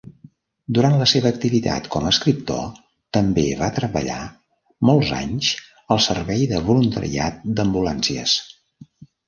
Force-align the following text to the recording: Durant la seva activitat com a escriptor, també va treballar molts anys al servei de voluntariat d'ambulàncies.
Durant 0.77 0.93
la 1.01 1.07
seva 1.09 1.31
activitat 1.35 1.89
com 1.95 2.07
a 2.07 2.13
escriptor, 2.13 2.63
també 3.19 3.45
va 3.61 3.69
treballar 3.77 4.17
molts 4.91 5.13
anys 5.21 5.53
al 5.97 6.03
servei 6.09 6.51
de 6.55 6.65
voluntariat 6.73 7.49
d'ambulàncies. 7.61 8.39